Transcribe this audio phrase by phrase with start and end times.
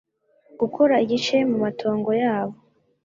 [0.59, 2.55] gukora igice mu matongo yabo